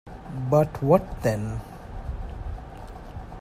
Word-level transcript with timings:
But 0.49 0.81
what 0.81 1.21
then? 1.21 1.61